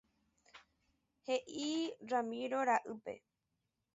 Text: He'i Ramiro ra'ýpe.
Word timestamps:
He'i 1.27 1.67
Ramiro 2.13 2.65
ra'ýpe. 2.71 3.15